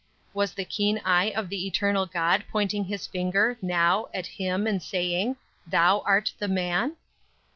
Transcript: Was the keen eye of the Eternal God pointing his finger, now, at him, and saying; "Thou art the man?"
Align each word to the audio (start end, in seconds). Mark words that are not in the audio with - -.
Was 0.33 0.55
the 0.55 0.65
keen 0.65 0.97
eye 1.05 1.25
of 1.29 1.47
the 1.49 1.67
Eternal 1.67 2.07
God 2.07 2.43
pointing 2.51 2.85
his 2.85 3.05
finger, 3.05 3.59
now, 3.61 4.07
at 4.15 4.25
him, 4.25 4.65
and 4.65 4.81
saying; 4.81 5.35
"Thou 5.67 5.99
art 6.07 6.33
the 6.39 6.47
man?" 6.47 6.95